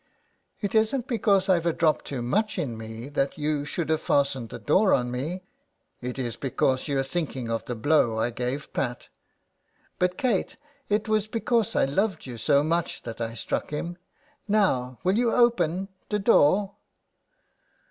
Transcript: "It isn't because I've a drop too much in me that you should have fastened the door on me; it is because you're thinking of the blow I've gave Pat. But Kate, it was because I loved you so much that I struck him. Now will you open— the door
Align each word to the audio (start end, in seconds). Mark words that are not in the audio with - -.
"It 0.63 0.73
isn't 0.73 1.05
because 1.05 1.47
I've 1.47 1.67
a 1.67 1.71
drop 1.73 2.01
too 2.03 2.23
much 2.23 2.57
in 2.57 2.75
me 2.75 3.07
that 3.09 3.37
you 3.37 3.65
should 3.65 3.89
have 3.91 4.01
fastened 4.01 4.49
the 4.49 4.57
door 4.57 4.95
on 4.95 5.11
me; 5.11 5.43
it 6.01 6.17
is 6.17 6.37
because 6.37 6.87
you're 6.87 7.03
thinking 7.03 7.49
of 7.51 7.65
the 7.65 7.75
blow 7.75 8.17
I've 8.17 8.33
gave 8.33 8.73
Pat. 8.73 9.09
But 9.99 10.17
Kate, 10.17 10.55
it 10.89 11.07
was 11.07 11.27
because 11.27 11.75
I 11.75 11.85
loved 11.85 12.25
you 12.25 12.39
so 12.39 12.63
much 12.63 13.03
that 13.03 13.21
I 13.21 13.35
struck 13.35 13.69
him. 13.69 13.95
Now 14.47 14.97
will 15.03 15.19
you 15.19 15.31
open— 15.31 15.87
the 16.09 16.17
door 16.17 16.71